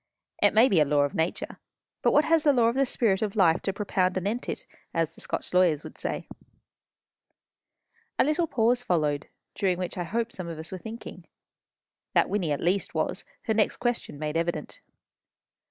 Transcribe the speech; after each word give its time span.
It 0.41 0.55
may 0.55 0.67
be 0.67 0.79
a 0.79 0.83
law 0.85 1.01
of 1.01 1.13
nature; 1.13 1.59
but 2.01 2.11
what 2.11 2.25
has 2.25 2.41
the 2.43 2.53
Law 2.53 2.69
of 2.69 2.73
the 2.75 2.87
Spirit 2.87 3.21
of 3.21 3.35
Life 3.35 3.61
to 3.61 3.71
propound 3.71 4.17
anent 4.17 4.49
it? 4.49 4.65
as 4.95 5.13
the 5.13 5.21
Scotch 5.21 5.53
lawyers 5.53 5.83
would 5.83 5.95
say." 5.95 6.27
A 8.17 8.23
little 8.23 8.47
pause 8.47 8.81
followed, 8.81 9.27
during 9.53 9.77
which 9.77 9.99
I 9.99 10.05
hope 10.05 10.31
some 10.31 10.47
of 10.47 10.57
us 10.57 10.71
were 10.71 10.79
thinking. 10.79 11.27
That 12.15 12.29
Wynnie, 12.29 12.51
at 12.51 12.61
least, 12.61 12.95
was, 12.95 13.25
her 13.43 13.53
next 13.53 13.77
question 13.77 14.17
made 14.17 14.35
evident. 14.37 14.81